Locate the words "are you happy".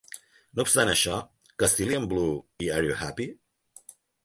2.79-3.31